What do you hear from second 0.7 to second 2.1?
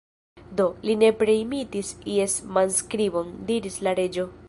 li nepre imitis